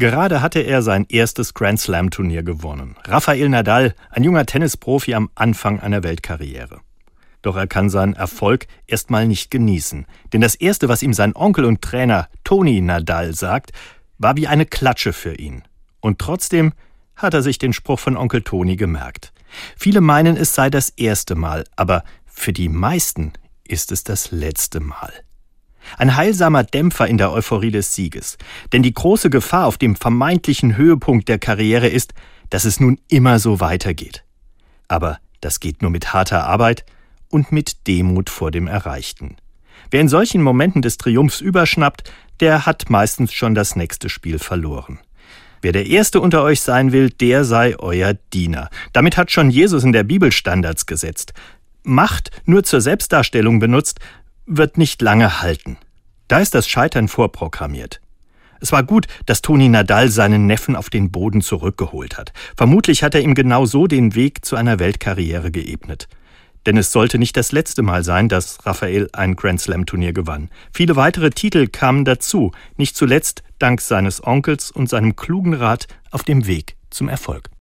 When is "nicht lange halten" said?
54.76-55.78